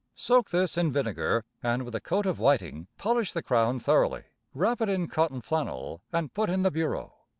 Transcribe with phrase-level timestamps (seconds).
[0.15, 4.23] Soak this in vinegar, and, with a coat of whiting, polish the crown thoroughly,
[4.55, 7.13] wrap it in cotton flannel and put in the bureau.